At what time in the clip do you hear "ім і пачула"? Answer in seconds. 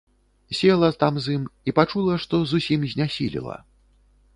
1.37-2.19